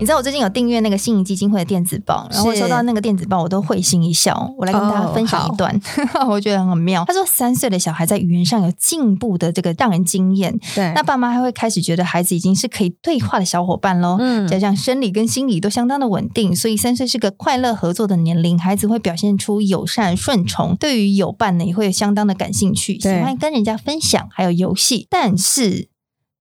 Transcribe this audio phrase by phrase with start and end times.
[0.00, 4.48] 你知道我最近有订阅那个信谊基金会的电子报，然后我收到那个电子报，我都会心一笑。
[4.56, 5.74] 我来跟大家分享一段
[6.14, 7.04] ，oh, 我觉得很妙。
[7.04, 10.56] 他说，三岁的小孩在语言上有进步的这个让人惊艳。
[10.76, 14.18] 对，那爸妈还会开始觉得孩子已经是可以对话的小伙伴喽。
[14.20, 25.08] 嗯，加上生理跟心理都相当的稳定，所以三岁是个快乐合作的年龄，孩子会表现出友善顺从，对于友伴呢也会有相当的感兴趣，喜欢跟人家分享，还有游戏。
[25.10, 25.88] 但是。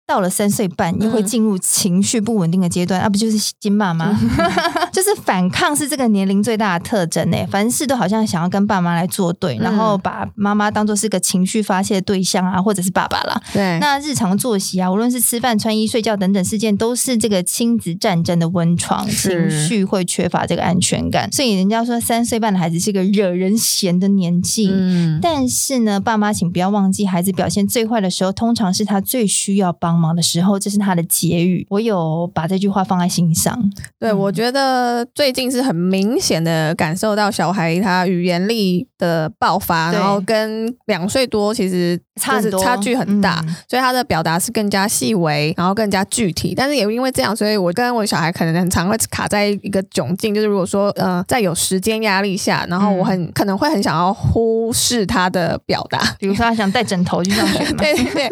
[0.07, 4.17] 到了三岁半，又会进入情绪不稳定的阶段，嗯、啊，不就是金骂吗？
[4.23, 4.31] 嗯、
[4.93, 7.37] 就是反抗是这个年龄最大的特征呢。
[7.51, 13.43] 凡事都好像想要跟爸妈来作对，嗯、然后把妈妈当做是个情绪发泄对象啊，或者是爸爸啦。
[13.53, 21.31] 对，那日常作息啊，无论是吃饭、穿衣、睡觉等等事件，都是这个亲子战争的温床，情绪会缺乏这个安全感。
[21.33, 24.71] 所以人家说三岁半的孩子是个惹人嫌的年纪。
[24.73, 31.67] 嗯，但是呢，爸妈请不要忘记，孩子表现最坏的时候，通常是他最需要帮忙的时候，这是他的结语。
[31.71, 33.59] 我有把这句话放在心上。
[33.99, 46.55] 对，我觉得最近是很明显的感受到小孩他语言力的爆发，然后跟两岁多其实差很多，差距很大，嗯、所以他的表达是更加细微，然后更加具体。
[46.57, 58.29] 但是也因为这样，所以我跟我小孩可能很常会卡在一个窘境，就是如果说呃在有时间压力下，然后我很、嗯、可能会很想要忽视他的表达，比如说他想带枕头去上学，对 对对，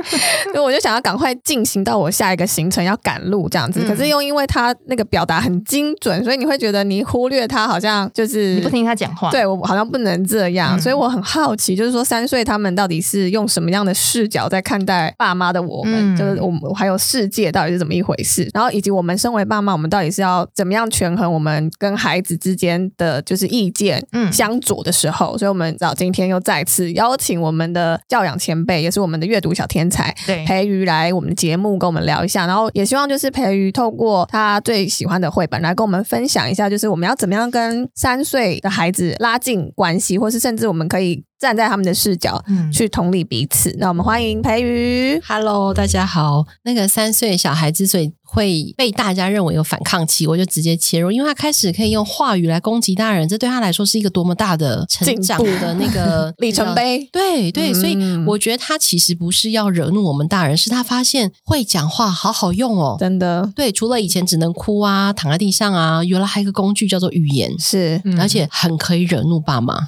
[0.52, 1.94] 所以我就想要赶快进行到。
[1.94, 9.30] 我下一个行程要赶路这样子，可是又因为他那个表达很精准，所以你会觉得你忽略他，好像就是你不听他讲话。
[9.30, 18.48] 对，我好像不能这样，所以我很好奇，就是说三岁他们到底是用什么样的视角在看待爸妈的我们，就是我们还有世界到底是怎么一回事？
[18.54, 24.02] 然后以及我们身为爸妈，我们到底是要怎么样权衡我们跟孩子之间的就是意见
[24.32, 25.36] 相左的时候？
[25.36, 31.74] 所以我们早今天又再次邀请我们的教养前辈，也是我们的阅读小天才，对，培瑜来我们的节目。
[31.76, 41.24] 跟我们聊一下，然后也希望就是培瑜透过他最喜欢的绘本来跟我们分享一下，就是我们要怎么样跟三岁的孩子拉近关系，或是甚至我们可以。
[41.44, 43.68] 站在他们的视角，去同理彼此。
[43.72, 45.20] 嗯、那我们欢迎培瑜。
[45.28, 46.46] Hello，大家好。
[46.62, 57.06] 那个三岁小孩之所以会被大家认为有反抗期，我就直接切入，因为他开始可以用话语来攻击大人，这对他来说是一个多么大的成长的那个 里程碑。
[57.12, 63.52] 对对，嗯、所以我觉得他其实不是要惹怒我们大人，是他发现会讲话好好用哦，真的。
[63.54, 69.86] 对，除了以前只能哭啊，躺在地上啊，原来还有一个工具叫做语言，是，而且很可以惹怒爸妈。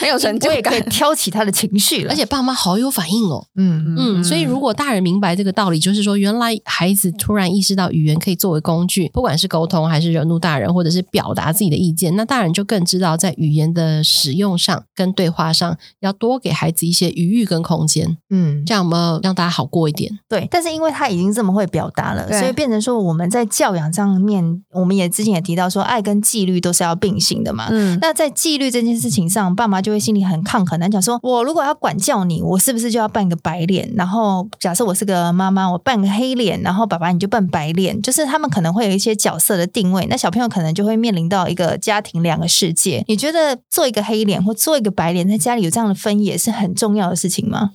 [0.00, 3.46] 没有成就感，也可以挑起他的情绪了，而且爸妈好有反应哦。
[3.56, 18.16] 嗯嗯，所以如果大人明白这个道理，就是说，原来孩子突然意识到语言可以作为工具，不管是沟通还是惹怒大人，或者是表达自己的意见，那大人就更知道在语言的使用上跟对话上，要多给孩子一些余裕跟空间。
[18.30, 20.18] 嗯，这样有没有让大家好过一点？
[20.28, 27.68] 对，但是因为他已经这么会表达了，所以变成说我们在教养上面，我们也之前也提到说，爱跟纪律都是要并行的嘛。
[27.70, 29.89] 嗯，那在纪律这件事情上，爸妈就。
[29.90, 31.02] 就会心里很抗衡，难讲。
[31.02, 33.92] 说我如果要管教你，我是不是就要扮个白脸？
[33.96, 38.00] 然后假设我是个妈妈，我扮个黑脸，然后爸爸你就扮白脸。
[38.00, 43.04] 就是他们可能会有一些角色的定位，那小朋友可能就会面临到一个家庭两个世界。
[43.08, 47.72] 你觉得做一个黑脸或做一个白脸，在家里有这样的分野是很重要的事情吗？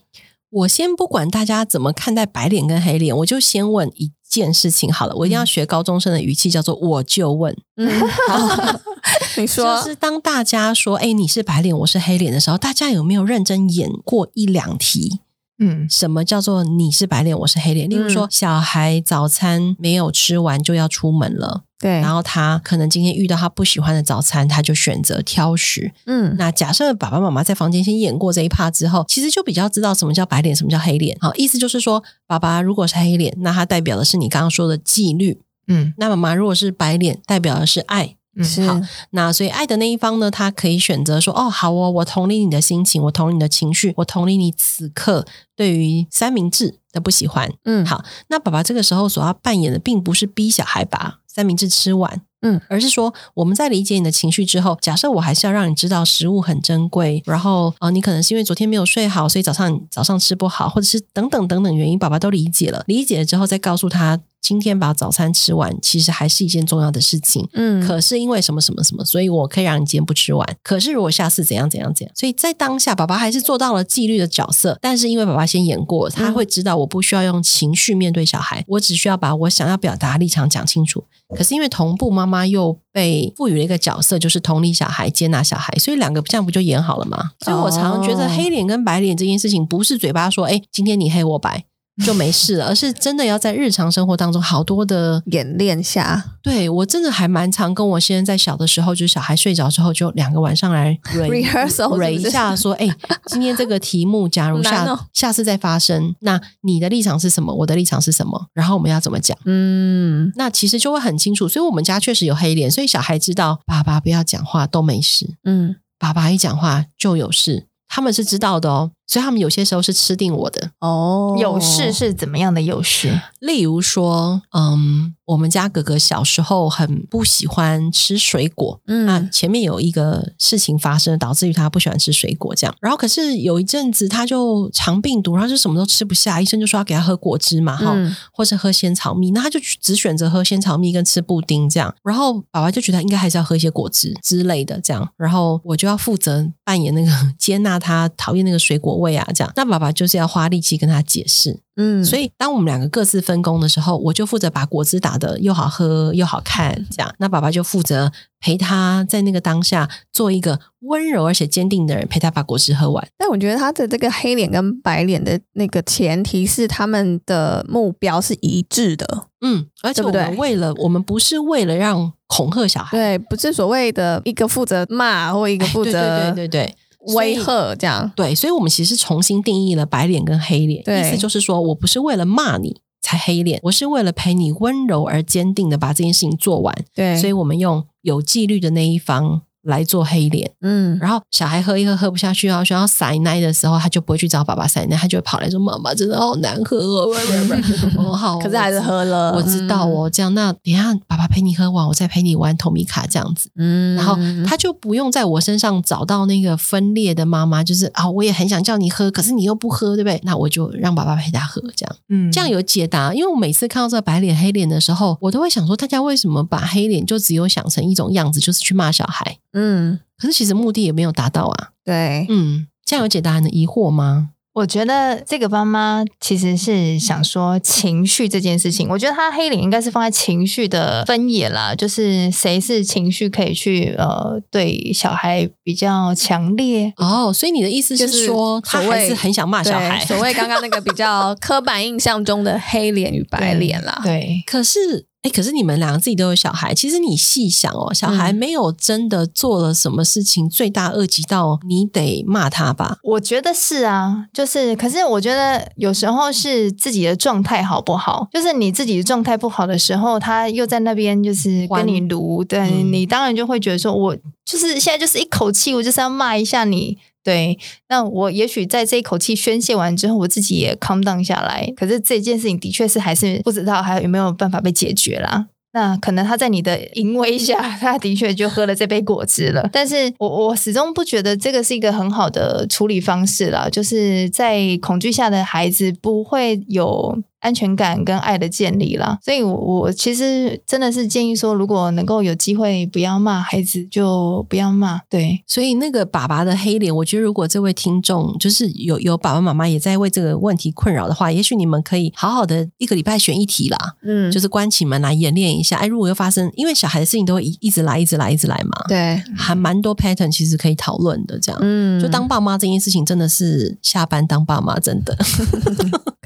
[0.52, 5.16] 我先不管大家怎么看待白脸跟黑脸，我就先问一件事情好了。
[5.16, 7.56] 我一定要学高中生的语气，叫做我就问。
[7.78, 7.90] 嗯，
[8.28, 8.80] 好，
[9.38, 15.20] 你说，就是当大家说“哎，你是白脸，我是黑脸”的时候，大家有没有认真演过一两题？
[15.58, 17.90] 嗯，什么叫做你是白脸，我是黑脸？
[17.90, 21.64] 例如说，小孩早餐没有吃完就要出门了。
[21.80, 25.94] 对，然后他可能今天遇到他不喜欢的早餐，他就选择挑食。
[26.06, 31.18] 嗯，那假设爸爸妈妈在房间先演过这一趴之后，其实就比较知道什么叫白脸，什么叫黑脸。
[31.20, 35.42] 好，意思就是说，爸爸如果是黑脸，那他代表的是你刚刚说的纪律。
[35.68, 38.16] 嗯，那妈妈如果是白脸，代表的是爱。
[38.36, 47.52] 嗯，好，那所以爱的那一方呢，他可以选择说，哦，好哦，我同理你的心情，我同理你的情绪，我同理你此刻对于三明治的不喜欢。
[47.64, 67.50] 嗯，好，那爸爸这个时候所要扮演的，并不是逼小孩把三明治吃完，嗯，而是说我们在理解你的情绪之后，假设我还是要让你知道食物很珍贵，然后啊、呃，你可能是因为昨天没有睡好，所以早上早上吃不好，或者是等等等等原因，爸爸都理解了，理解了之后再告诉他今天把早餐吃完，其实还是一件重要的事情。
[67.54, 70.48] 嗯，可是因为什么什么什么，所以我可以让你今天不吃完。
[70.62, 74.78] 可是如果下次怎样怎样怎样，所以在当下，爸爸还是做到了纪律的角色。
[74.80, 81.04] 但是因为爸爸先演过，他会知道我不需要用情绪面对小孩，我只需要把我想要表达的立场讲清楚。
[81.36, 87.32] 可是因为同步，妈妈又被赋予了一个角色，就是同理小孩、接纳小孩，所以两个这样不就演好了吗？
[87.44, 91.66] 所以我常常觉得黑脸跟白脸这件事情，不是嘴巴说，哎，今天你黑我白。
[92.06, 96.32] 就没事了，而是真的要在日常生活当中好多的演练下。
[96.44, 102.88] 对，我真的还蛮常跟我先生在小的时候，就是小孩睡着之后，就两个晚上来 rehearsal 一下，说：“哎，
[103.28, 107.54] 今天这个题目， 假如下、哦、下次再发生，那你的立场是什么？
[107.54, 108.48] 我的立场是什么？
[108.54, 109.38] 然后我们要怎么讲？
[109.46, 111.48] 嗯，那其实就会很清楚。
[111.48, 115.36] 所以我们家确实有黑脸，所以小孩知道爸爸不要讲话都没事。
[115.46, 121.36] 嗯，爸爸一讲话就有事。”他们是知道的哦，所以他们有些时候是吃定我的哦。
[121.40, 123.20] 有事是怎么样的有事？
[123.40, 125.14] 例如说，嗯。
[125.26, 132.76] 我们家哥哥小时候很不喜欢吃水果，嗯，那前面有一个事情发生，导致于他不喜欢吃水果，这样。
[132.80, 141.92] 然后可是有一阵子他就肠病毒，然后就什么都吃不下，医生就说要给他喝果汁嘛，哈、嗯，或是喝仙草蜜，那他就只选择喝仙草蜜跟吃布丁这样。
[142.04, 145.10] 然后爸爸就觉得应该还是要喝一些果汁之类的这样。
[145.18, 149.52] 然后我就要负责扮演那个 接纳他讨厌那个水果味啊，这样。
[149.56, 151.60] 那爸爸就是要花力气跟他解释。
[151.78, 157.14] 嗯，所以当我们两个各自分工的时候，我就负责把果汁打得又好喝又好看，这样。
[157.20, 158.10] 那爸爸就负责
[158.40, 163.06] 陪他在那个当下做一个温柔而且坚定的人，陪他把果汁喝完。
[163.18, 169.26] 但我觉得他的这个黑脸跟白脸的那个前提是他们的目标是一致的。
[169.42, 176.76] 嗯，而且我们为了，我们不是为了让恐吓小孩，对，不是所谓的一个负责骂或一个负责，对对对对对。
[177.14, 178.12] 威吓这样。
[178.16, 186.76] 对，所以我们其实重新定义了白脸跟黑脸，意思就是说我不是为了骂你才黑脸，我是为了陪你温柔而坚定的把这件事情做完。
[186.94, 197.14] 对，所以我们用有纪律的那一方来做黑脸，嗯，然后小孩喝一喝喝不下去啊，需要塞奶的时候，他就不会去找爸爸塞奶，他就会跑来说：“妈妈真的好难喝哦。
[197.98, 200.10] ”哦，好，可是还是喝了，我知道哦。
[200.10, 204.16] 这样，那等一下爸爸陪你喝完，我再陪你玩透米卡这样子，嗯，然后
[204.48, 210.20] 他就不用在我身上找到那个分裂的妈妈，就是啊，我也很想叫你喝，可是你又不喝，对不对？
[210.24, 213.14] 那我就让爸爸陪他喝，这样，嗯，这样有解答。
[213.14, 219.38] 因为我每次看到这个白脸黑脸的时候，我都会想说，大家为什么把黑脸就只有想成一种样子，就是去骂小孩？
[219.56, 221.70] 嗯，可是其实目的也没有达到啊。
[221.84, 224.30] 对，嗯，这样有解答你的疑惑吗？
[224.54, 228.88] 我觉得这个妈妈其实是想说情绪这件事情。
[228.88, 237.34] 我觉得她黑脸应该是放在情绪的分野啦，就是谁是情绪可以去呃对小孩比较强烈哦。
[237.34, 240.00] 所以你的意思是说，她还是很想骂小孩？
[240.08, 244.00] 所谓刚刚那个比较刻板印象中的黑脸与白脸啦。
[244.06, 245.08] 对，对，可是。
[245.26, 253.00] 哎，可是你们两个自己都有小孩，其实你细想哦，小孩没有真的做了什么事情，罪大恶极到你得骂他吧？
[253.02, 267.00] 我觉得是啊，就是，可是我觉得有时候是自己的状态好不好，就是你自己的状态不好的时候，他又在那边就是跟你撸，对、嗯、你当然就会觉得说，我就是现在就是一口气，我就是要骂一下你。
[267.26, 267.58] 对，
[267.90, 271.74] 那我也许在这一口气宣泄完之后，我自己也 calm down 下来。
[271.76, 275.48] 可是这件事情的确是还是不知道还有没有办法被解决啦。
[275.74, 279.68] 那可能他在你的淫威下， 他的确就喝了这杯果汁了。
[279.74, 287.18] 但是我我始终不觉得这个是一个很好的处理方式啦，就是在恐惧下的孩子不会有。
[287.46, 295.00] 安全感跟爱的建立啦，所以我，我我其实真的是建议说，如果能够有机会不要骂孩子，就不要骂。
[295.08, 305.78] 对，所以那个爸爸的黑脸，我觉得如果这位听众就是有有爸爸妈妈也在为这个问题困扰的话，也许你们可以好好的一个礼拜选一题啦，嗯，就是关起门来演练一下。
[305.78, 311.40] 哎，如果又发生，因为小孩的事情都会一一直来，一直来，一直来嘛，对，还蛮多 pattern 其实可以讨论的。
[311.40, 315.16] 这样，嗯，就当爸妈这件事情真的是下班当爸妈，真的。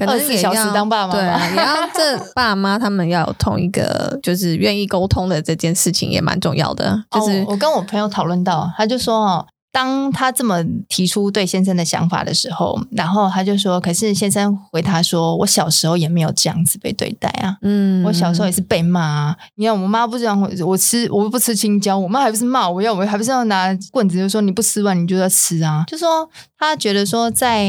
[0.06, 7.02] 二十四小时当爸妈，对啊， 然后这爸妈他们要有同一个，就是愿意沟通的这件事情也蛮重要的。
[7.10, 9.46] 就是、哦、我跟我朋友讨论到，他就说哦。
[9.72, 19.36] 当他这么提出对先生的想法的时候，然后他就说：“可是先生回他说，我小时候也没有这样子被对待啊，嗯，我小时候也是被骂啊。
[19.54, 27.64] 你看我妈不这样，我吃我不吃青椒，我妈还不是骂我要我还不是要拿棍子就说你不吃完你就要吃啊，就说他觉得说在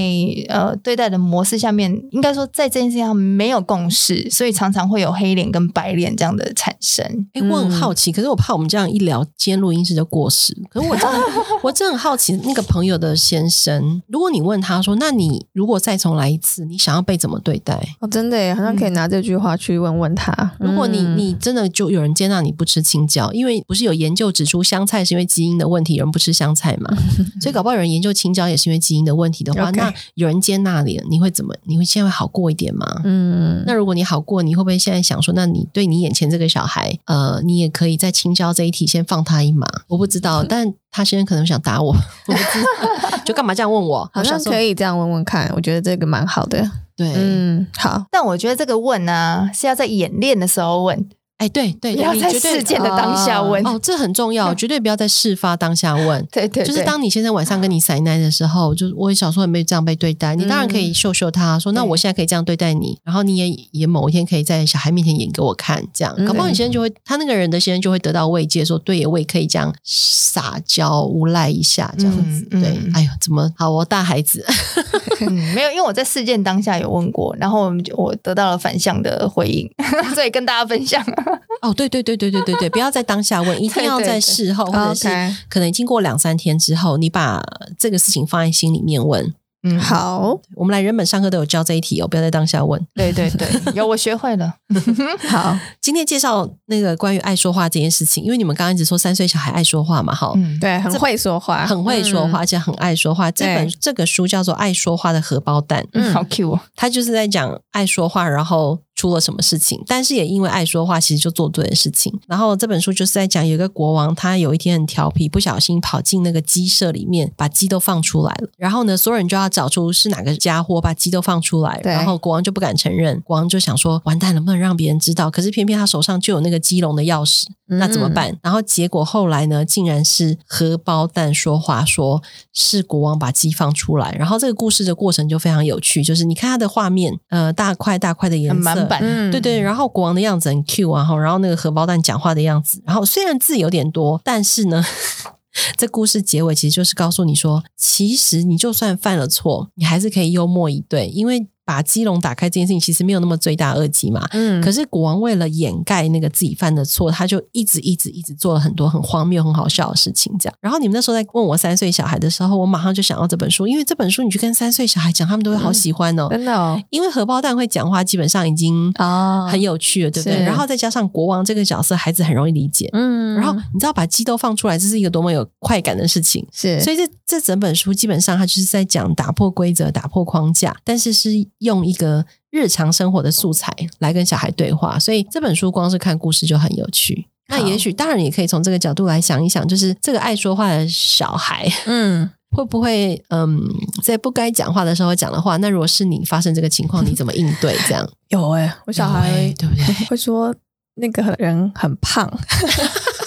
[0.49, 7.05] 呃对待的模式下面，应该说在这件事情上没有共识，所以常常会有黑脸跟白脸这样的产生。
[7.33, 10.57] 哎，我很好奇，可是我怕我们这样一聊，今天录音室就过时。
[10.67, 11.19] 可是我真的
[11.61, 11.90] 我真的。
[11.91, 20.31] 很好奇，那个朋友的先生，如果你问他说：“那你如果再重来一次，你想要被怎么对待？”哦，真的耶，好像可以拿这句话去问问他。
[20.59, 26.89] 嗯、如果你你真的就有人接纳你不吃青椒，因为不是有研究指出香菜是因为基因的问题，有人不吃香菜嘛？
[27.41, 31.53] 所以搞不好有人研究青椒也是因为基因的问题的话.那有人接纳你，你会怎么？
[31.65, 33.01] 你会现在会好过一点吗？
[33.03, 39.67] 嗯，那如果你好过，你会不会现在想说，那你对你眼前这个小孩，呃，你也可以在青椒这一题先放他一马？
[39.87, 41.91] 我不知道， 但他现在可能想打我，
[42.27, 42.63] 我不知
[43.11, 44.09] 道，就干嘛这样问我？
[44.13, 46.69] 好像可以这样问问看，我觉得这个蛮好的。
[46.95, 51.09] 对，嗯，好，但我觉得这个问呢，是要在演练的时候问。
[51.41, 56.23] 哎，对对，不要在事件的当下问哦，这很重要， 绝对不要在事发当下问。
[56.31, 72.45] 对对，就是当你先生晚上跟你 撒奶的时候，就我小时候也没有这样被对待，你当然可以秀秀他说，那我现在可以这样对待你，然后你也也某一天可以在小孩面前演给我看，这样，搞不好你先生就会，他那个人的先生就会得到慰藉，说对，我也可以这样撒娇无赖一下，这样子。
[72.51, 74.45] 对，哎呦，怎么好哦，大孩子，
[75.55, 79.67] 没有，因为我在事件当下有问过，然后我得到了反向的回应，
[80.13, 81.03] 所以跟大家分享。
[81.61, 85.07] 哦，对对对对对对对，不要在当下问，一定要在事后，或者是
[85.49, 87.41] 可能经过两三天之后，你把
[87.77, 89.33] 这个事情放在心里面问。
[89.63, 92.83] 嗯，好，我们来人本上课都有教这一题哦，不要在当下问。
[92.95, 93.47] 对对对，
[93.77, 94.51] 有我学会了。
[95.29, 103.29] 好，今天介绍那个关于爱说话这件事情，因为你们刚刚一直说三岁小孩爱说话嘛，哈，嗯，对，很会说话，很会说话，而且很爱说话。
[103.29, 108.79] 这本这个书叫做《爱说话的荷包蛋》，嗯，好 Q 哦，他就是在讲爱说话，然后。
[109.01, 112.13] 出了什么事情，但是也因为爱说话，其实就做对的事情。
[112.27, 118.47] 然后这本书就是在讲，有一个国王，他有一天很调皮，不小心跑进那个鸡舍里面，把鸡都放出来了。
[118.57, 121.81] 然后呢，所有人就要找出是哪个家伙把鸡都放出来。
[121.83, 125.31] 然后国王就不敢承认，国王就想说，完蛋，能不能让别人知道？
[125.31, 128.37] 可是偏偏他手上就有那个鸡笼的钥匙，那怎么办？
[128.43, 132.21] 然后结果后来呢，竟然是荷包蛋说话，说
[132.53, 134.15] 是国王把鸡放出来。
[134.19, 138.90] 然后这个故事的过程就非常有趣，就是你看他的画面，呃，大块大块的颜色。
[138.99, 144.83] 嗯，对对，然后国王的样子很 Q 啊，然后那个荷包蛋讲话的样子，然后虽然字有点多，但是呢，
[145.77, 151.47] 这故事结尾其实就是告诉你说，其实你就算犯了错，你还是可以幽默以对，因为。
[151.71, 160.55] 把鸡笼打开这件事情其实没有那么罪大恶极嘛，嗯，可是国王为了掩盖那个自己犯的错，他就一直一直一直做了很多很荒谬、很好笑的事情，这样。
[160.59, 166.77] 然后你们那时候在问我三岁小孩的时候，我马上就想到这本书，因为这本书你去跟三岁小孩讲，他们都会好喜欢哦，真的哦。
[166.89, 170.43] 因为荷包蛋会讲话，基本上已经啊很有趣了，对不对？
[170.43, 173.35] 然后再加上国王这个角色，孩子很容易理解，嗯。
[173.35, 176.81] 然后你知道把鸡都放出来，这是一个多么有快感的事情，是。
[176.81, 181.29] 所以这这整本书基本上它就是在讲打破规则、打破框架，但是是。
[181.61, 187.27] 用一个日常生活的素材来跟小孩对话，所以这本书光是看故事就很有趣。
[187.47, 193.61] 那也许当然也可以从这个角度来想一想，就是这个爱说话的小孩，嗯，会不会嗯，
[194.01, 195.57] 在不该讲话的时候讲的话？
[195.57, 197.75] 那如果是你发生这个情况，你怎么应对？
[197.87, 199.83] 这样 有哎、欸，我小孩、欸、对不对？
[200.07, 200.55] 会说
[200.95, 202.27] 那个人很胖。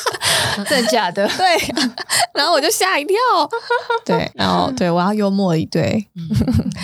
[0.68, 1.26] 真的假的？
[1.37, 1.46] 对，
[2.34, 3.16] 然后我就吓一跳。
[4.04, 6.06] 对，然后对我要幽默一对。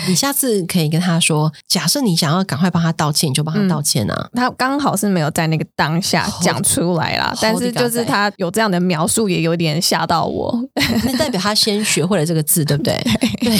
[0.07, 4.29] 你下次可以跟他说，假设你想要赶快帮他道歉，你就帮他道歉啊。
[4.33, 10.57] 他刚好是没有在那个当下讲出来啦，但是就是他有这样的描述，也有点吓到我。
[11.05, 12.97] 那代表他先学会了这个字，对不对？
[13.41, 13.57] 对，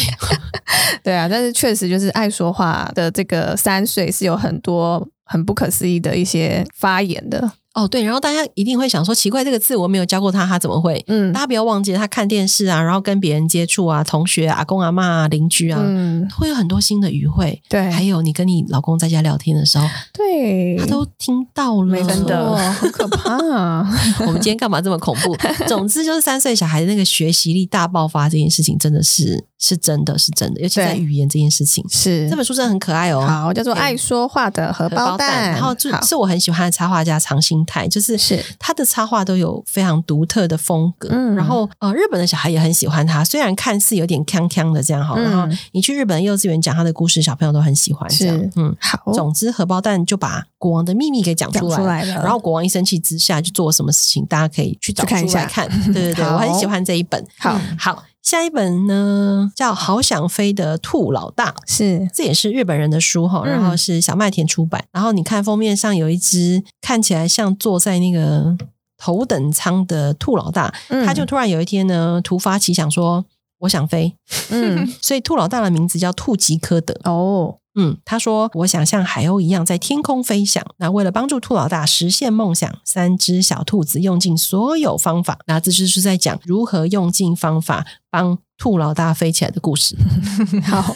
[1.04, 1.28] 对啊。
[1.30, 7.52] 但是确实就是爱说话的这个三岁是有很多很不可思议的一些发言的。
[7.74, 11.02] 哦，对，然后大家一定会想说，奇怪，这个字我没有教过他，他怎么会？
[11.08, 17.62] 嗯，大家不要忘记，他看电视啊，然后跟别人接触啊，同学、阿公阿妈啊、邻居啊，嗯，会有很多新的语汇。
[17.70, 23.90] 对，还有你跟你老公在家聊天的时候，对，他都听到了，真的好可怕啊！
[24.28, 25.34] 我们今天干嘛这么恐怖？
[25.66, 33.22] 总之就是三岁小孩的那个学习力大爆发这件事情，真的是是真的是真的，尤其在语言这件事情，是这本书真的很可爱哦。
[33.26, 38.44] 好，叫做《爱说话的荷包蛋》，然后就是我很喜欢的插画家长新太，就是是。
[38.58, 48.50] 他的插画都有非常独特的风格，嗯，然后呃，日本的小孩也很喜欢他，虽然看似有点锵锵的这样哈，嗯、然后你去日本的幼稚园讲他的故事，小朋友都很喜欢这样，是。
[48.56, 55.94] 嗯，好，总之荷包蛋就把国王的秘密给讲出来，出来了，然后国王一生气之下就做了什么事情，大家可以去找书来看，看。
[55.94, 58.04] 对对对，我很喜欢这一本，好、嗯、好。
[58.22, 64.82] 下一本呢，叫《好想飞的兔老大》，是这也是日本人的书哈，然后是小麦田出版。
[64.82, 68.56] 嗯、然后你看封面上有一只看起来像坐在那个
[68.98, 73.26] 头等舱的兔老大，嗯、他就突然有一天呢，突发奇想说
[73.62, 74.16] ：“我想飞。”
[74.52, 77.58] 嗯， 所以兔老大的名字叫兔吉科德哦。
[77.76, 80.66] 嗯，他说：“我想像海鸥一样在天空飞翔。
[80.78, 85.40] 那为了帮助兔老大实现梦想，三只小兔子用尽所有方法。
[85.48, 89.96] 那这就是在讲如何用尽方法帮兔老大飞起来的故事。
[90.70, 90.96] 好。”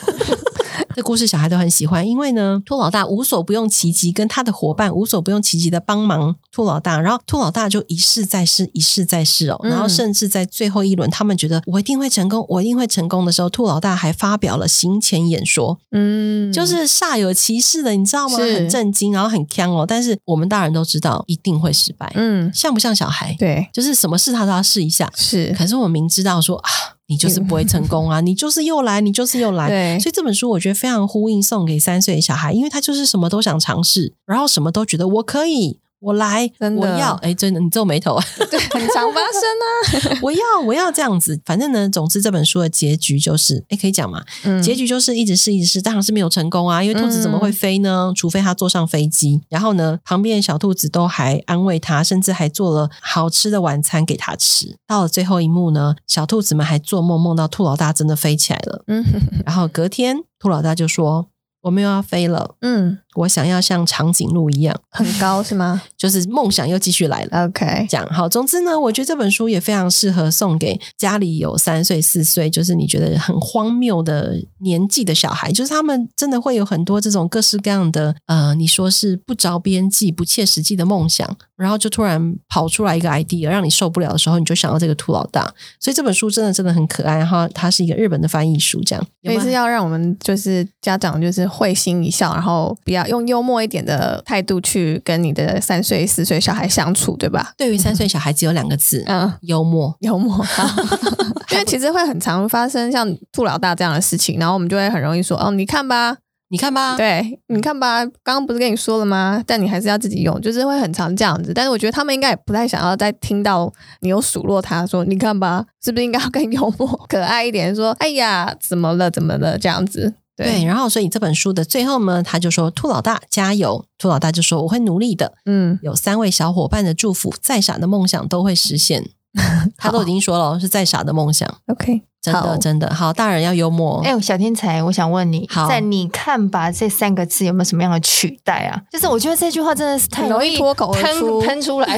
[0.94, 18.38] 这故事小孩都很喜欢，因为呢，兔老大无所不用其极，跟他的伙伴无所不用其极的帮忙兔老大，然后兔老大就一试再试，一试再试哦，然后甚至在最后一轮，他们觉得我一定会成功，我一定会成功的时候，兔老大还发表了行前演说，嗯，就是煞有其事的，你知道吗？
[18.38, 23.36] 很震惊，然后很锵哦，但是我们大人都知道一定会失败，嗯，像不像小孩？
[23.38, 26.70] 对，就是什么事他都要试一下，是，可是我明知道说啊。
[27.08, 28.20] 你就是不会成功啊！
[28.22, 29.68] 你就是又来，你就是又来。
[29.68, 35.80] 对，所以这本书我觉得非常呼应送给三岁的小孩，因为他就是什么都想尝试，然后什么都觉得我可以。
[36.06, 36.48] 我来，
[36.78, 38.20] 我要，哎，真的，你皱眉头，
[38.52, 40.20] 对，很常发生啊。
[40.22, 44.24] 我要，我要这样子，反正呢，总之这本书的结局就是，哎，可以讲嘛？
[44.44, 48.12] 嗯，结局就是一直试，一直试，当然是没有成功啊，因为兔子怎么会飞呢？
[48.12, 49.42] 嗯，除非它坐上飞机。
[49.50, 54.78] 然后呢，旁边的小兔子都还安慰他，甚至还做了好吃的晚餐给他吃。
[54.86, 58.84] 到了最后一幕呢，小兔子们还做梦，梦到兔老大真的飞起来了。
[58.86, 59.04] 嗯，
[59.44, 61.30] 然后隔天，兔老大就说。
[61.66, 65.82] 我们又要飞了，嗯，我想要像长颈鹿一样很高，是吗？
[65.98, 67.46] 就是梦想又继续来了。
[67.46, 68.30] OK，讲好。
[68.30, 85.52] 总之呢，我觉得这本书也非常适合送给家里有三岁、四岁，就是你觉得很荒谬的年纪的小孩，就是他们真的会有很多这种各式各样的，呃，你说是不着边际、不切实际的梦想，然后就突然跑出来一个 idea，让你受不了的时候，你就想到这个兔老大。
[85.80, 91.50] 所以这本书真的真的很可爱，然后它是一个日本的翻译书，这样也是要让我们就是家长就是。
[91.56, 97.54] 会心一笑，然后比较用幽默一点的态度去跟你的三岁、四岁小孩相处，对吧？
[97.58, 100.46] 对于三岁小孩，只有两个字，嗯，幽默，幽默。
[101.52, 106.18] 因为其实会很常发生像兔老大这样的事情，然后我们就会很容易说：“哦，你看吧，
[106.50, 109.42] 你看吧，对，你看吧，刚刚不是跟你说了吗？
[109.48, 111.54] 但你还是要自己用，就是会很常这样子。
[111.54, 113.72] 但是我觉得他们应该也不太想要再听到
[114.02, 119.10] 你有数落他说：‘你看吧，是不是应该要更幽默、可爱一点？’说：‘哎呀，怎么了？
[119.10, 129.10] 怎么了？’这样子。”对，对，然后所以这本书的最后呢，他就说：“兔老大加油！”兔老大就说：“我会努力的。”嗯，有三位小伙伴的祝福，再傻的梦想都会实现。
[129.78, 131.62] 他都已经说了，是再傻的梦想。
[131.68, 132.04] OK。
[132.34, 134.02] 真的真的好，大人要幽默。
[134.04, 138.82] 哎、欸，小天才，我想问你，在你看吧这三个字有没有什么样的取代啊？
[138.92, 141.98] 就是我觉得这句话真的是太容易脱口而出喷出来。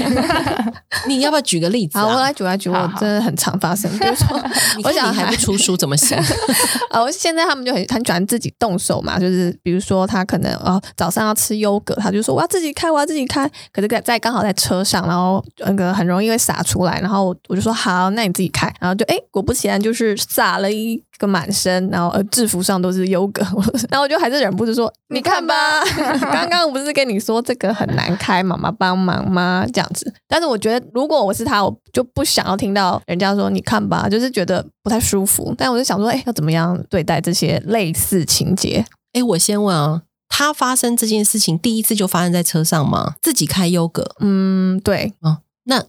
[1.07, 2.01] 你要不要举个例子、啊？
[2.01, 3.89] 好，我来举来举，我真的很常发生。
[3.97, 4.39] 比如说，
[4.83, 6.17] 我想你还不出书怎么行？
[6.89, 13.49] 啊， 我现在他们就很很喜欢自己动手嘛，就是比如说他可能哦早上要吃优格，他就说我要自己开，我要自己开。
[13.71, 18.67] 可是，在刚好在车上，然后那个很容易会洒出来，然后我就说好，那你自己开。
[18.79, 20.16] 然后就哎，果不其然就是。
[20.17, 23.41] 撒了一个满身，然后呃制服上都是优格，
[23.89, 25.55] 然后我就还是忍不住说：“你看吧，
[26.33, 30.13] 刚刚不是跟你说这个很难开，妈妈帮忙吗？”这样子。
[30.27, 35.53] 但是我觉得，如果我是他，我就不想要听到人家说“你看吧”，就是觉得不太舒服。
[35.57, 38.85] 但我就想说，哎，要怎么样对待这些类似情节？
[39.13, 43.15] 哎，我先问啊，他发生这件事情第一次就发生在车上吗？
[43.21, 44.15] 自己开优格？
[44.19, 45.83] 嗯，对，嗯，那。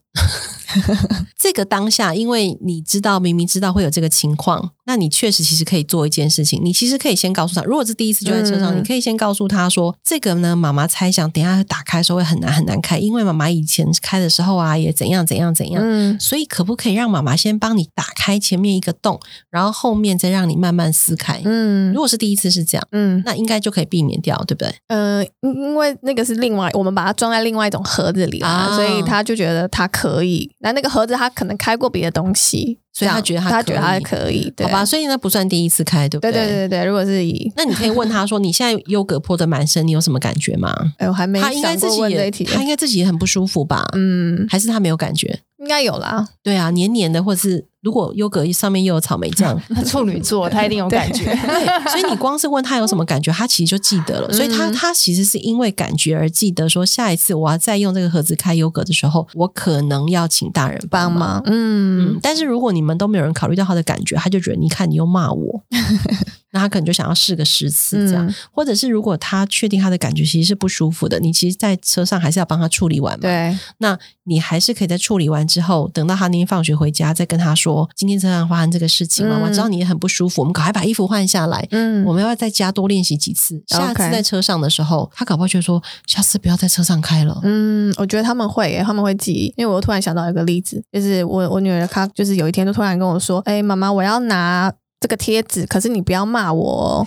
[1.36, 4.72] 这个当下，因为你知道，明明知道会有这个情况。
[4.88, 19.20] 那你确实其实可以做一件事情，你其实可以先告诉他，如果是第一次就在车上，嗯、你可以先告诉他说，这个呢，妈妈猜想等一下打开的时候会很难很难开，因为妈妈以前开的时候啊也怎样怎样怎样，嗯，所以可不可以让妈妈先帮你打开前面一个洞，
[19.50, 21.42] 然后后面再让你慢慢撕开？
[21.44, 24.74] 嗯，如果是第一次是这样，嗯，那应该就可以避免掉，对不对？
[24.86, 30.50] 嗯、呃，因为那个是另外我们把它装在另外一种盒子里啊，所以他就觉得他可以。
[30.60, 32.78] 那那个盒子他可能开过别的东西。
[32.98, 34.84] 所以他觉得他，他觉得他还可以，对，好吧？
[34.84, 36.32] 所以那，不算第一次开，对不对？
[36.32, 41.40] 对对对对，如果是以，那你可以问他说：“你现在优格泼的蛮深，你有什么感觉吗？”哎，我还没。
[41.40, 43.86] 他应该自己也，他应该自己也很不舒服吧？
[43.94, 45.38] 嗯，还是他没有感觉？
[45.58, 46.28] 应该有啦。
[46.42, 47.68] 对啊，黏黏的，或者是。
[47.80, 51.26] 如果优格上面又有草莓酱， 处女座他一定有感觉。
[51.26, 54.32] 对，所以你光是问他有什么感觉，他其实就记得了。
[54.32, 61.40] 所以他他其实是因为感觉而记得，说下一次我要再用这个盒子开优格的时候，我可能要请大人帮忙。
[61.46, 65.64] 嗯，嗯，但是如果你们都没有人考虑到他的感觉，他就觉得你看你又骂我。
[66.58, 73.22] 那他可能就想要试个十次这样，嗯、或者是如果他确定他的感觉其实是不舒服的，你其实，在车上还是要帮他处理完嘛。
[73.22, 81.64] 对，那你还是可以在处理完之后，等到他那天放学回家，再跟他说今天车上发生这个事情嘛，我、嗯、知道你也很不舒服，我们赶快把衣服换下来。
[81.70, 87.40] 嗯，我们要，在家多练习几次，下次在车上的时候，他搞不好就说下次不要在车上开了。
[87.44, 94.72] 嗯，我觉得他们会耶，他们会记，因为我又突然想到一个例子，就是我我女儿她就是有一天就突然跟我说，哎，妈妈，我要拿。
[95.00, 97.06] 这个贴纸，可是你不要骂我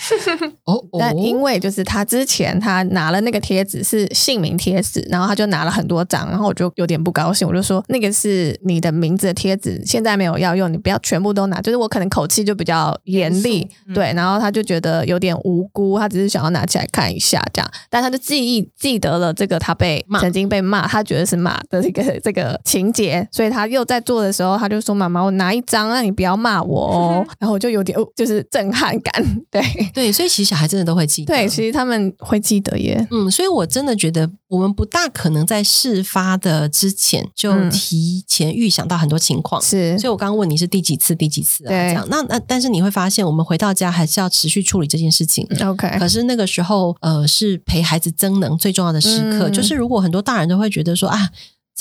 [0.66, 0.84] 哦。
[0.98, 11.60] 但 因为就是他之前他拿了那个贴纸是姓名贴纸，然后他就拿了很多张，然后我就有点不高兴，我就说那个是你的名字的贴纸，现在没有要用，你不要全部都拿。
[11.62, 29.62] 就是我可能口气就比较严厉，嗯、对，然后他就觉得有点无辜，他只是想要拿起来看一下这样，但他就记忆记得了这个他被骂曾经被骂，他觉得是骂的这个这个情节，所以他又在做的时候，他就说：“妈妈，我拿一张，那你不要骂我哦。”然后我就有点就是震撼感，对
[29.94, 41.70] 对，所以其实小孩真的都会记得，对，其实他们会记得耶，嗯，所以我真的觉得我们不大可能在事发的之前就提前预想到很多情况，嗯、是，所以我刚刚问你是第几次，第几次啊？
[41.70, 45.98] 对，这样，那那但是你会发现，我们回到家还是要持续处理这件事情，OK。
[46.00, 51.30] 可是那个时候，呃，是陪孩子增能最重要的时刻，嗯、就是如果很多大人都会觉得说啊。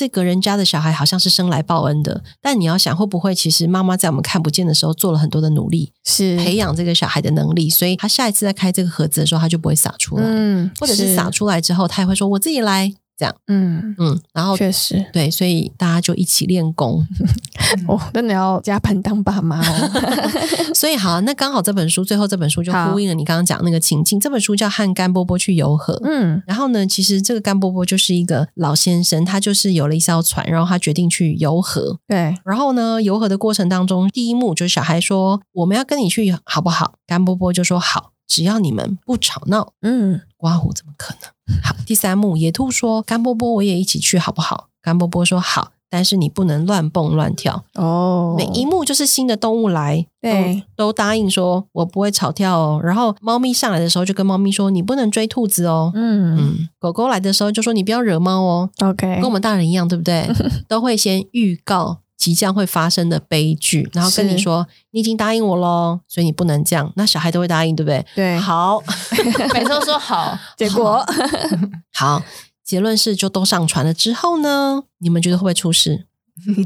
[0.01, 6.35] 这个人家的小孩好像是生来报恩的，但你要想会不会，其实妈妈在我们看不见的时候做了很多的努力，是。
[6.37, 12.91] 培养这个小孩的能力，所以他下一次再开这个盒子的时候，他就不会洒出来，嗯，或者是洒出来之后，他也会说我自己来。
[13.21, 17.05] 这样，嗯嗯，然后确实对，所以大家就一起练功。
[17.87, 19.91] 哦，真的要加班当爸妈哦。
[20.73, 24.19] 所以好，那刚好这本书最后这本书就呼应了你刚刚讲那个情境。
[24.19, 25.93] 这本书叫《和甘波波去游河》。
[26.03, 31.99] 嗯，然后呢，其实这个甘波波就是一个老先生，他就是有了一艘船，然后他决定去游河。
[32.07, 41.29] 对，然后呢，游河的过程当中，第一幕就是小孩说：“我们要跟你去，好不好？”甘波波就说：“好，只要你们不吵闹。”嗯，刮胡怎么可能？
[41.63, 60.27] 好，第三幕，野兔说：“甘波波，我也一起去好不好？”甘波波说：“好，但是你不能乱蹦乱跳哦。”每一幕就是新的动物来，对，都答应说：“我不会吵跳哦。”然后猫咪上来的时候，就跟猫咪说：“你不能追兔子哦。”嗯嗯，狗狗来的时候就说：“你不要惹猫哦。” OK，跟我们大人一样，对不对？
[60.67, 68.05] 都会先预告即将会发生的悲剧，然后跟你说：“你已经答应我喽，所以你不能这样。”那小孩都会答应，对不对？
[68.13, 68.79] 对，好，
[69.55, 71.03] 每次都说好，结果。
[71.91, 72.21] 好，
[72.63, 76.05] 结论是就都上船了之后呢，你们觉得会不会出事？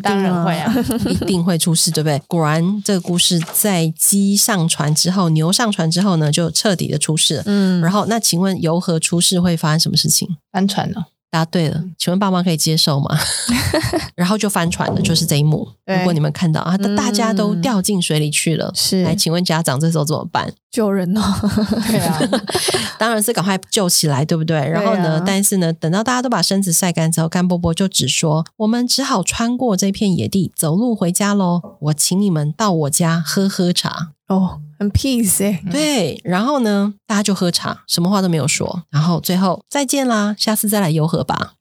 [0.04, 0.76] 当然会啊，
[1.10, 2.22] 一定会出事，对不对？
[2.28, 7.44] 果然，这个故事在鸡上船之后，牛上船之后呢，就彻底的出事了。
[7.46, 10.36] 嗯，然后那请问游河出事会发生什么事情？
[10.52, 11.06] 翻船了。
[11.36, 13.18] 答对了，请问爸妈可以接受吗？
[14.16, 15.68] 然后就翻船了，就是这一幕。
[15.86, 20.52] 如果你们看到啊，大家都掉进水里去了，是来，请问家长这时候怎么办？
[20.72, 21.22] 救人哦，
[21.88, 22.20] 对啊，
[22.98, 24.58] 当然是赶快救起来，对不对？
[24.58, 31.62] 然后呢，但是呢，等到大家都把身子晒干之后，干波波就只说：“我们只好穿过这片野地，走路回家喽。
[31.82, 34.62] 我请你们到我家喝喝茶。”哦。
[34.86, 41.54] 很 peace 哎，对，然后呢，大家就喝茶，什么话都没有说，然后最后再见啦，下次再来游河吧。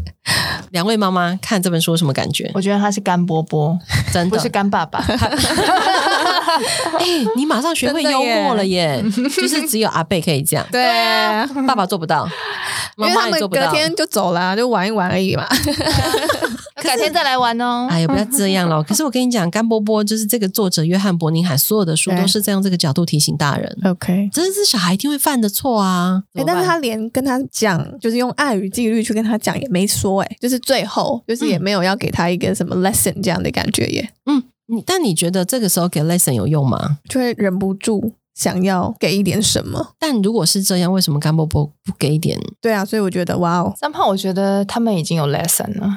[0.70, 2.50] 两位妈妈看这本书有什么感觉？
[2.52, 3.78] 我觉得他是干波波，
[4.12, 4.98] 真的不是干爸爸。
[6.98, 9.02] 哎、欸，你马上学会幽默了耶！
[9.02, 12.28] 耶就是只有阿贝可以这样，对啊，爸爸做不到，
[12.96, 15.46] 妈妈也做不到，隔天就走了，就玩一玩而已嘛。
[16.86, 17.86] 改天再来玩哦！
[17.90, 18.82] 哎呀，不要这样了。
[18.84, 23.78] 可是我跟你讲，甘波波就是这个作者约翰伯宁海所有的书都是在用这个角度提醒大人。
[23.84, 26.22] OK，这是小孩一定会犯的错啊！
[26.34, 34.10] 哎，但是他连跟他讲，就是用爱与纪律去跟他讲也没说，哎，就是最后就是也没有要给他一个什么 lesson 这样的感觉耶。
[34.26, 36.98] 嗯，你但你觉得这个时候给 lesson 有用吗？
[37.08, 39.94] 就会忍不住想要给一点什么。
[39.98, 42.38] 但如果是这样，为什么甘波波不给一点？
[42.60, 45.90] 对啊，所以我觉得哇哦，三胖，我觉得他们已经有 lesson 了。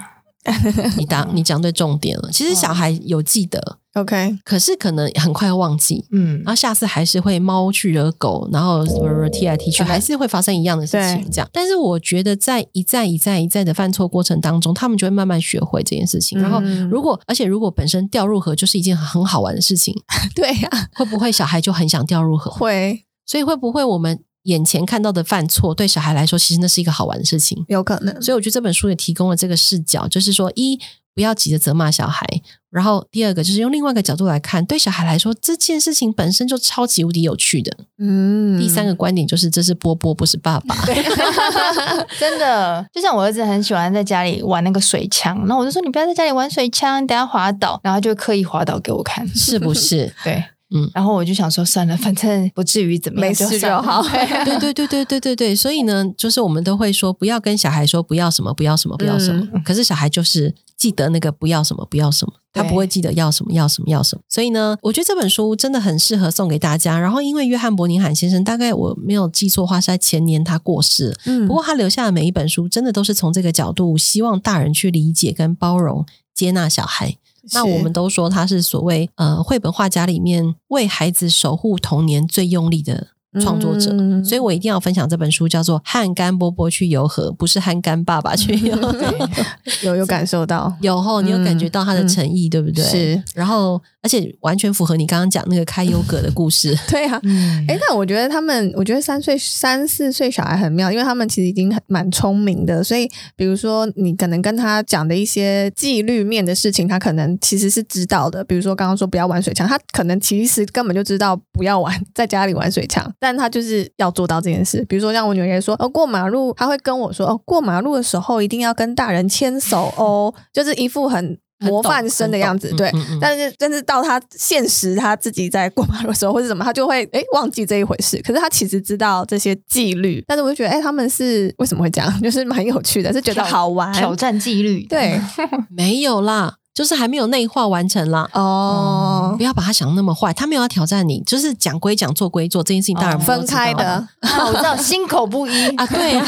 [0.98, 2.30] 你答你讲对重点了。
[2.32, 11.30] 其实小孩有记得，OK，可是可能很快忘记，嗯，然后下次还是会猫去惹狗，然后什么踢来踢去，还是会发生一样的事情。
[11.30, 16.42] 这样，但是我觉得在一再一再一再的犯错过程当中，他们就会慢慢学会这件事情。
[16.42, 19.94] 然后，如果而且如果本身掉入河就是一件很好玩的事情，
[20.34, 22.50] 对呀，会不会小孩就很想掉入河？
[22.50, 24.20] 会，所以会不会我们？
[24.44, 28.22] 眼前看到的犯错，对小孩来说，其实那是一个好玩的事情，有可能。
[28.22, 30.80] 所以我觉得这本书也提供了这个视角，就是说，一
[31.14, 32.26] 不要急着责骂小孩，
[32.70, 37.76] 然后第二个就是用另外一个角度来看，对小孩来说，这件事情本身就超级无敌有趣的。
[37.98, 40.76] 嗯，第三个观点就是，这是波波，不是爸爸。
[42.18, 50.14] 真的，就像我儿子很喜欢在家里玩那个水枪，然后我就说，你不要在家里玩水枪，你等下滑倒，然后就刻意滑倒给我看，是不是？
[50.24, 50.42] 对。
[50.72, 54.04] 嗯，然后我就想说，算了， 反正不至于怎么样，没事就好。
[54.46, 59.48] 对对对对对对对，所以呢，就是我们都会说，不要跟小孩说不要什么，不要什么，不要什么。
[59.54, 64.22] 嗯、可是小孩就是记得那个不要什么，不要什么，他不会记得要什么，要什么，要什么。
[64.30, 67.00] 所以呢，我觉得这本书真的很适合送给大家。
[67.00, 71.18] 然后，因为约翰伯宁罕先生，大概我没有记错的话，是在前年他过世。
[71.26, 76.06] 嗯，不过他留下的每一本书，真的都是从这个角度，希望大人去理解跟包容、
[76.36, 77.18] 接纳小孩。
[77.54, 83.08] 那我们都说他是所谓呃绘本画家里面为孩子守护童年最用力的。
[83.42, 88.96] 创作者，嗯、所以我一定要分享这本书，叫做《和干波波去游河》，不是和干爸爸去游河。
[89.84, 92.84] 有有感受到，有后你有感觉到他的诚意，嗯、对不对？
[92.84, 93.82] 是，然后。
[94.02, 96.74] 而且完全符合你刚刚讲那个开优格的故事。
[96.88, 97.20] 对啊，
[97.68, 102.82] 哎，但我觉得他们，我觉得三岁、三四岁小孩很妙，因为他们其实已经很蛮聪明的。
[102.82, 108.42] 所以，比如说你可能跟他讲的一些纪律面的事情，他可能其实是知道的。
[108.46, 114.86] 比如说刚刚说不要玩水枪，他可能其实根本就知道不要玩，在家里玩水枪，但他就是要做到这件事。
[114.88, 121.38] 比如说像我女儿也说，哦，过马路，他会跟我说，哦，过马路的时候一定要跟大人牵手哦，就是一副很。
[121.62, 128.18] 模范生的样子，对，嗯嗯嗯，但是但是到他现实，他自己在过马路的时候或者什么，他就会哎忘记这一回事。
[128.22, 132.10] 可是他其实知道这些纪律，但是我就觉得哎，他们是为什么会这样？
[132.24, 134.86] 就是蛮有趣的，是觉得好玩，挑战纪律。
[134.86, 135.20] 对，
[135.70, 138.26] 没有啦，就是还没有内化完成啦。
[138.32, 144.08] 哦、嗯，不要把他想那么坏，他没有要挑战你，就是讲归讲，做归做，这件事情当然、哦、分开的。
[144.24, 146.26] 我知道，心口不一啊，对啊。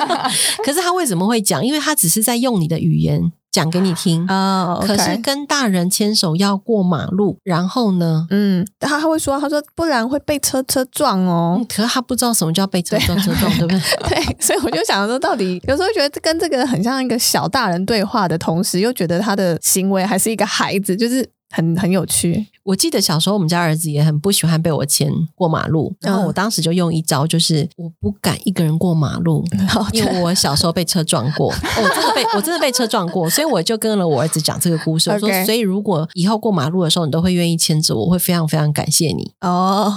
[0.64, 1.62] 可是他为什么会讲？
[1.62, 3.30] 因为他只是在用你的语言。
[3.50, 4.86] 讲给你听啊，oh, okay.
[4.86, 8.26] 可是跟大人牵手要过马路，然后呢？
[8.30, 11.56] 嗯，他他会说，他说不然会被车车撞哦。
[11.58, 13.80] 嗯、可是他不知道什么叫被车撞车撞，对不对？
[14.08, 21.28] 对，所以我就想说，到底有时候觉得跟这个很像一个小大人对话的同时，又觉得他的行为还是一个孩子，就是。
[21.50, 22.46] 很很有趣。
[22.62, 29.44] 我记得小时候我们家儿子也很不喜欢被我牵过马路，然后我当时就用一招，就是我不敢一个人过马路，
[29.92, 39.92] 因为我小时候被车撞过， 我真的被我真的被车撞过，所以我就跟了我儿子讲这个故事，我说，所以如果以后过马路的时候你都会愿意牵着我，我会非常非常感谢你哦，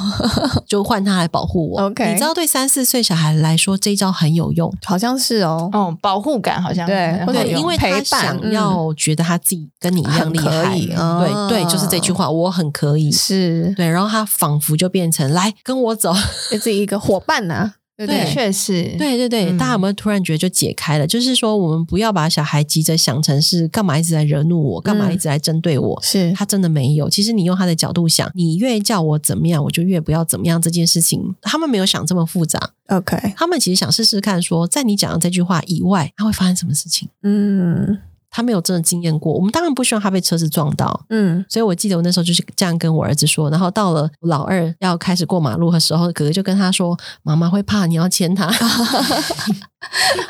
[0.66, 1.82] 就换他来保护我。
[1.82, 11.84] OK，你知道对三四岁小孩来说这一招很有用，好像是哦，哦，保护感好像对对，因为他想要觉得他自己跟你一样厉害，对对，就是。
[11.93, 16.12] 这句话我很可以，是对，然后他仿佛就变成来跟我走，
[16.49, 17.75] 就是一个伙伴呐、 啊。
[17.95, 21.06] 对，对，确实，对对对，大家有没有突然觉得就解开了？
[21.06, 25.99] 嗯、就是说，我们不要把小孩急着想成是干嘛一直在惹怒我，干嘛一直在针对我。
[26.01, 27.08] 是、嗯、他真的没有。
[27.08, 30.60] 其实你用他的角度想，你越叫我怎么样，我就越不要怎么样。
[30.60, 32.71] 这件事情，他们没有想这么复杂。
[32.88, 37.08] OK，他们其实想试试看说，说在你讲的这句话以外，他会发生什么事情？
[37.21, 37.99] 嗯。
[38.36, 41.06] 他没有真的经验过，我们当然不希望他被车子撞到。
[41.10, 43.48] 嗯，所以我记得我那时候就是这样跟我儿子说。
[43.52, 48.52] 然后到了老二要开始过马路的时候，哥哥就跟他说：“妈妈会怕，你要牵他。”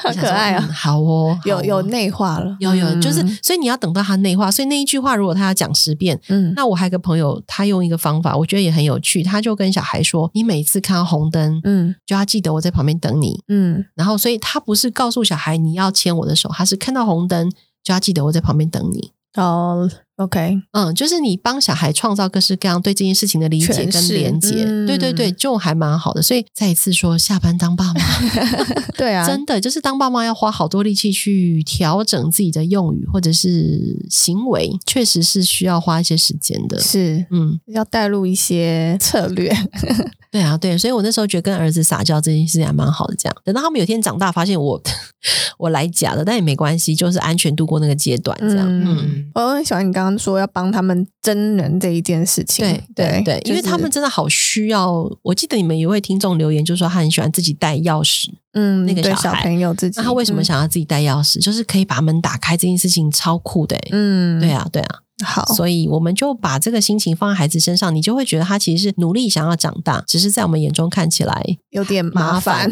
[0.03, 0.69] 好可爱啊！
[0.73, 4.51] 好哦，有有内化了，有有，就是所以你要等到他内化。
[4.51, 9.23] 所以那一句话，如果他要讲十遍，嗯，那我还有个朋友，他用一个方法，我觉得也很有趣。
[9.23, 13.85] 他就跟小孩说：“你每次看到红灯，嗯，就要记得我在旁边等你，嗯。
[13.95, 17.49] 然后，所以他不是告诉小孩你要牵我的手，他是看到红灯。”
[17.83, 19.89] 就要记得我在旁边等你哦。
[20.15, 26.21] Oh, OK，嗯，就是你帮小孩创造各式各样对这件事情的理解跟连接，嗯、对对对，就还蛮好的。
[26.21, 28.01] 所以再一次说，下班当爸妈，
[28.95, 36.79] 对啊，真的就是当爸妈要花好多力气去调整自己的用语或者是行为，确实是需要花一些时间的。
[36.79, 39.51] 是，嗯，要带入一些策略。
[40.29, 43.15] 对啊，对，所以我那时候觉得跟儿子撒娇这件事情还蛮好的。
[43.15, 44.81] 这样，等到他们有天长大，发现我
[45.59, 48.35] 我来假的，但也没关系，就是安全度过那个阶段。
[48.41, 52.65] 这样，嗯，嗯我很喜欢你刚刚说要帮他们真人这一件事情。
[52.65, 55.09] 对对对，因为他们真的好需要。
[55.21, 58.29] 我记得你们一位听众留言，就说他很喜欢自己带钥匙。
[58.53, 61.39] 嗯，那个小，小朋友自己，那他为什么想要自己带钥匙？
[61.39, 63.75] 嗯、就是可以把门打开，这件事情超酷的。
[63.91, 64.99] 嗯，对啊，对啊。
[65.23, 72.71] 好，所以我们就把这个心情放在孩子身上，你就会觉得他其实是努力想要长大，只是在我们眼中看起来有点麻烦。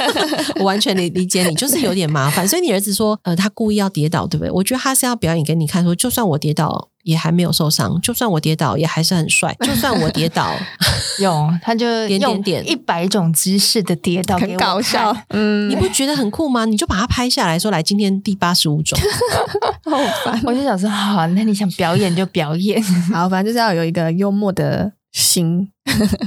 [0.60, 2.46] 我完全理理解你，就是有点麻烦。
[2.46, 4.50] 所以你儿子说，呃，他故意要跌倒，对不对？
[4.50, 10.54] 我觉得他是要表演给你看，说就算我跌倒也还没有受伤，就算我跌倒也还是很帅，就算我跌倒，
[11.18, 15.16] 有他就 点点点一百种姿势的跌倒，很搞笑。
[15.30, 16.66] 嗯，你不觉得很酷吗？
[16.66, 18.98] 你就把它拍下来说，来，今天第八十五种，
[19.90, 20.38] 好烦。
[20.44, 25.70] 我就想说，好，那你想表演就表演，好，反正就是要有一个幽默的心。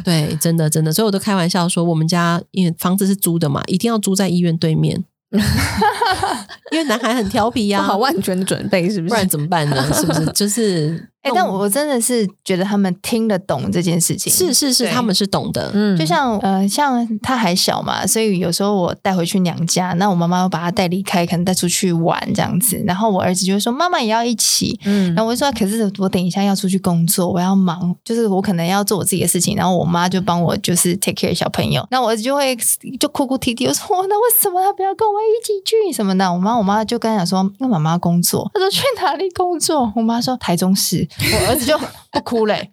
[0.04, 5.04] 对，真的真的，所以我都开玩笑说，我们家因为房子是租的嘛，一定要租在医院对面。
[6.72, 9.10] 因为男孩很调皮呀、好万全的准备是不是？
[9.10, 9.92] 不然怎么办呢？
[9.94, 10.26] 是不是？
[10.34, 15.70] 就是哎、欸，但我真的是觉得他们听得懂这件事情，是是是，他们是懂的。
[15.74, 22.84] 嗯，就像呃，像他还小嘛，所以有时候我带回去娘家，那我妈妈要把他带离开，可能带出去玩这样子。
[22.88, 31.86] 然后我儿子就会说：“妈妈也要一起。”嗯，然后我就说：“可是我等一下要出去工作，我要忙，就是我可能要做我自己的事情。”然后我妈就帮我就是 take care 小朋友。
[31.92, 32.58] 那我儿子就会
[33.00, 35.94] 就哭哭啼啼，我说：“那为什么他不要跟我一起去？
[35.94, 41.80] 什么的？”我妈我妈就跟他讲说：“因为妈妈工作。”他说：“去哪里工作？”我妈说：“台中市。”我儿子就。
[42.14, 42.70] 不哭嘞，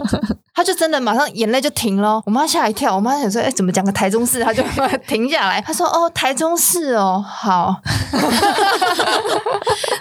[0.54, 2.22] 他就真的马上眼泪就停了。
[2.24, 4.62] 我妈吓一跳，我妈想说：“哎，怎么讲个台中市？”他就
[5.06, 5.60] 停下来。
[5.60, 7.76] 他说：“哦，台中市哦，好。”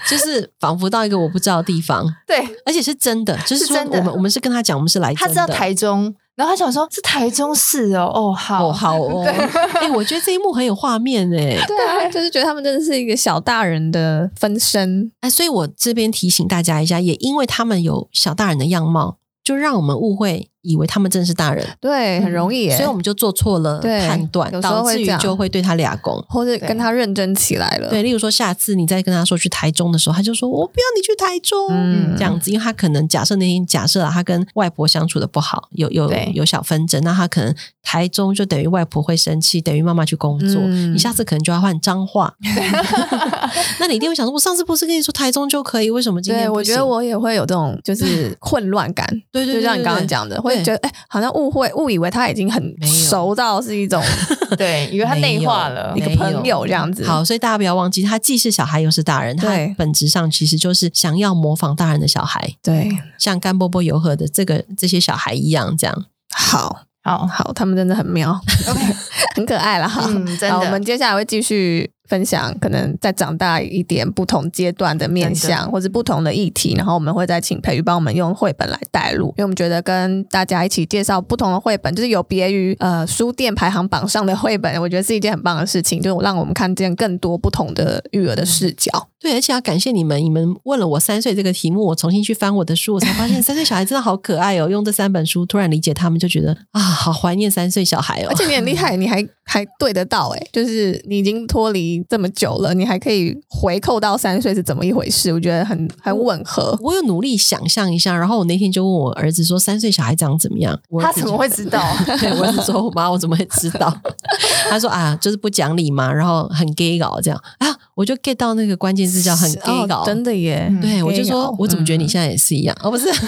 [0.07, 2.05] 就是仿佛到一个我不知道的地方。
[2.25, 5.27] 对，而且是真的，就是说我们我们是跟他讲，我们是来真的。
[5.27, 9.25] 他知道台中，然后他想说：“是台中市哦，哦，好，哦好哦。
[9.81, 11.57] ”哎，我觉得这一幕很有画面哎。
[11.65, 15.11] 对啊，就是觉得他们真的是一个小大人的分身。
[15.21, 20.51] 哎，所以我这边提醒大家一下，也因为他们有小大人的样貌，就让我们误会。
[20.67, 27.89] 以为他们真的是大人，对，很容易，所以我们就做错了判断，导致于就会对他俩攻，或者跟他认真起来了。
[27.89, 42.33] 对，例如说，下次你再跟他说去台中的时候，他就说：“我不要你去台中。”嗯，这样子，因为他可能假设那天假设啊，他跟外婆相处的不好，有有有小纷争，那他可能台中就等于外婆会生气，等于妈妈去工作，你下次可能就要换脏话。
[43.79, 49.07] 那你一定会想说：“我上次不是跟你说台中就可以，为什么今天不行？”我觉得我也会有这种就是混乱感。
[49.31, 51.27] 对对，就像你刚刚讲的，会觉得哎，好像。
[51.37, 54.01] 误会误以为他已经很熟到是一种
[54.57, 57.05] 对，以为他内化了一个朋友这样子。
[57.05, 62.55] 好，所以大家不要忘记，他既是小孩又是大人，他本质上其实就是想要模仿大人的小孩。
[62.63, 62.89] 对，
[63.19, 66.05] 像甘波波游和的这个这些小孩一样，这样。
[66.33, 68.81] 好，好，好，他们真的很妙，OK，
[69.35, 70.03] 很可爱了哈。
[70.07, 70.51] 嗯，真的。
[70.51, 71.91] 好，我们接下来会继续。
[72.07, 89.09] 分享可能再长大一点不同阶段的面向，或者不同的议题，然后我们会再请培育帮我们用绘本来带入，因为我们觉得跟大家一起介绍不同的绘本，就是有别于呃书店排行榜上的绘本，我觉得是一件很棒的事情，就是让我们看见更多不同的育儿的视角。
[89.19, 94.69] 对，而且要感谢你们，你们问了我三岁这个题目，我重新去翻我的书，我才发现三岁小孩真的好可爱哦。
[94.69, 98.27] 用这三本书突然理解他们，就觉得啊，好怀念三岁小孩哦。
[98.29, 105.31] 而且你很厉害，你还还对得到诶，就是你已经脱离这么久了，你还可以回扣到三岁是怎么一回事？
[105.33, 106.77] 我觉得很很吻合。
[106.81, 111.81] 我有努力想象一下，然后我那天就问我儿子说：“三岁小孩长怎么样？”他怎么会知道？
[112.19, 113.95] 对，我是说：“我妈，我怎么会知道？”
[114.69, 120.71] 他说：“啊，就是不讲理嘛，然后很 gay 搞这样啊。”我就 get 到那个关键字叫很 gay 搞，真的耶。
[120.79, 122.77] 对，我就说，我怎么觉得你现在也是一样？
[122.83, 123.11] 哦，不是。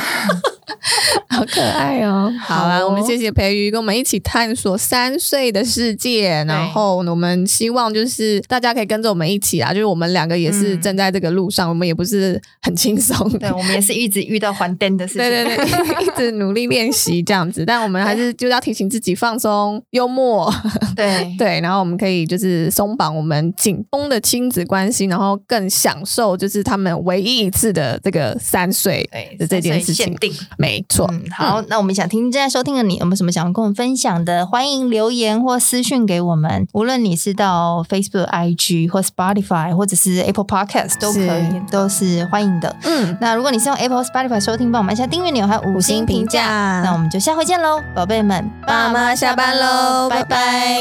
[1.29, 2.31] 好可爱哦！
[2.39, 6.43] 好了，我们谢谢培瑜跟我们一起探索三岁的世界。
[6.47, 13.29] 然后我们希望就是大家可以跟着我们一起啊，就是我们两个也是正在这个路上，我们也不是很轻松。
[13.39, 15.65] 对， 我们也是一直遇到还灯的事情，对对对，
[16.05, 17.63] 一直努力练习这样子。
[17.65, 20.51] 但我们还是就要提醒自己放松、幽默。
[20.95, 30.15] 对 对，然后我们可以就是松绑我们紧绷的亲子关系，然后更享受就是他们唯一一次的这个三岁的这件事情。
[30.57, 34.45] 没错、嗯，好，那我们想听正在收听的你有没有什么想要跟我们分享的？
[34.45, 36.67] 欢迎留言或私讯给我们。
[36.73, 42.75] 无论你是到 Facebook、IG 或 Spotify，或者是 Apple Podcast 都可以，是都是欢迎的。
[42.83, 46.81] 嗯，那如果你是用 Apple、Spotify 收听，帮我们按下订阅钮还有五星评价。
[46.83, 50.77] 那我们就下回见喽，宝贝们，爸妈下班喽，拜拜，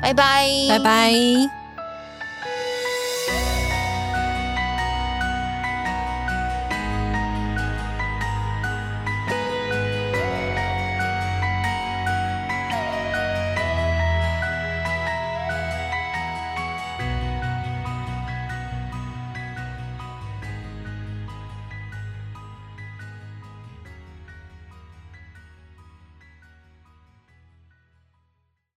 [0.00, 0.78] 拜拜，拜拜。
[0.78, 1.63] 拜拜。